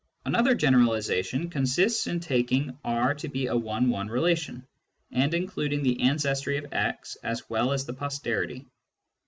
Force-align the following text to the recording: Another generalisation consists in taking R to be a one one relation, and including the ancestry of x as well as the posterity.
Another 0.25 0.55
generalisation 0.55 1.47
consists 1.51 2.07
in 2.07 2.21
taking 2.21 2.75
R 2.83 3.13
to 3.13 3.27
be 3.29 3.45
a 3.45 3.55
one 3.55 3.91
one 3.91 4.07
relation, 4.07 4.65
and 5.11 5.31
including 5.31 5.83
the 5.83 6.01
ancestry 6.01 6.57
of 6.57 6.73
x 6.73 7.17
as 7.21 7.47
well 7.51 7.71
as 7.71 7.85
the 7.85 7.93
posterity. 7.93 8.65